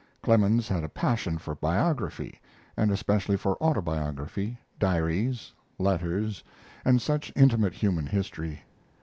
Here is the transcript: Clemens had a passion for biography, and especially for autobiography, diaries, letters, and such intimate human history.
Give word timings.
Clemens 0.23 0.67
had 0.67 0.83
a 0.83 0.89
passion 0.89 1.37
for 1.37 1.53
biography, 1.53 2.41
and 2.75 2.89
especially 2.91 3.37
for 3.37 3.61
autobiography, 3.61 4.57
diaries, 4.79 5.53
letters, 5.77 6.43
and 6.83 6.99
such 6.99 7.31
intimate 7.35 7.75
human 7.75 8.07
history. 8.07 8.63